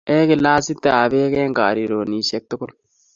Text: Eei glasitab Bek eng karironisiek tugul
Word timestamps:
Eei 0.13 0.29
glasitab 0.37 1.09
Bek 1.13 1.33
eng 1.41 1.55
karironisiek 1.57 2.43
tugul 2.49 2.71